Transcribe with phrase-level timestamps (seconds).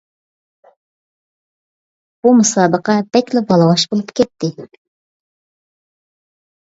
[2.23, 4.49] بۇ مۇسابىقە بەكلا ۋالىۋاش بولۇپ كەتتى!